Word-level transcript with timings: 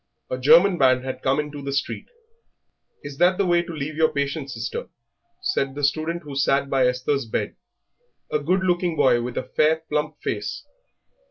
A 0.31 0.37
German 0.39 0.79
band 0.79 1.05
had 1.05 1.21
come 1.21 1.39
into 1.39 1.61
the 1.61 1.71
street. 1.71 2.07
"Is 3.03 3.19
that 3.19 3.37
the 3.37 3.45
way 3.45 3.61
to 3.61 3.71
leave 3.71 3.95
your 3.95 4.09
patient, 4.11 4.49
sister?" 4.49 4.89
said 5.43 5.75
the 5.75 5.83
student 5.83 6.23
who 6.23 6.35
sat 6.35 6.71
by 6.71 6.87
Esther's 6.87 7.27
bed, 7.27 7.55
a 8.31 8.39
good 8.39 8.63
looking 8.63 8.95
boy 8.95 9.21
with 9.21 9.37
a 9.37 9.43
fair, 9.43 9.83
plump 9.91 10.15
face. 10.23 10.63